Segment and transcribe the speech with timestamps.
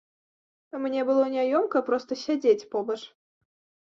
[0.85, 2.97] Мне было няёмка проста сядзець побач.